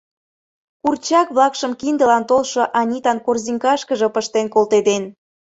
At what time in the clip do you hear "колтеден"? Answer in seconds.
4.53-5.03